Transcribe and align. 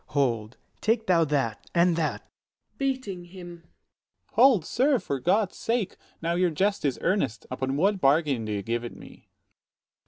Hold, 0.17 0.57
take 0.81 1.05
thou 1.05 1.25
that, 1.25 1.69
and 1.75 1.95
that. 1.95 2.27
[Beating 2.79 3.25
him. 3.25 3.57
Dro. 3.57 3.61
S. 3.61 4.29
Hold, 4.33 4.65
sir, 4.65 4.97
for 4.97 5.19
God's 5.19 5.57
sake! 5.57 5.95
now 6.23 6.33
your 6.33 6.49
jest 6.49 6.83
is 6.85 6.97
earnest: 7.03 7.45
Upon 7.51 7.77
what 7.77 8.01
bargain 8.01 8.43
do 8.45 8.51
you 8.51 8.63
give 8.63 8.83
it 8.83 8.95
me? 8.97 9.29